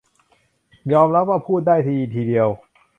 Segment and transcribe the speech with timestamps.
[0.93, 2.47] ยอมรับว่าพูดได้ดีทีเดียว